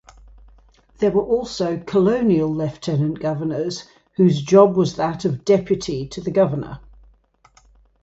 [0.97, 3.85] There were also colonial Lieutenant-Governors
[4.15, 6.79] whose job was that of deputy to the Governor.